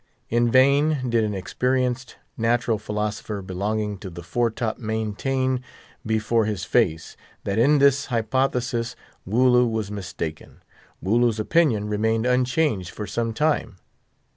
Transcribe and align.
In 0.29 0.49
vain 0.49 1.07
did 1.11 1.23
an 1.23 1.35
experienced 1.35 2.15
natural 2.35 2.79
philosopher 2.79 3.43
belonging 3.43 3.99
to 3.99 4.09
the 4.09 4.23
fore 4.23 4.49
top 4.49 4.79
maintain 4.79 5.61
before 6.03 6.45
his 6.45 6.65
face, 6.65 7.15
that 7.43 7.59
in 7.59 7.77
this 7.77 8.07
hypothesis 8.07 8.95
Wooloo 9.27 9.67
was 9.69 9.91
mistaken. 9.91 10.63
Wooloo's 11.05 11.39
opinion 11.39 11.87
remained 11.87 12.25
unchanged 12.25 12.89
for 12.89 13.05
some 13.05 13.31
time. 13.31 13.75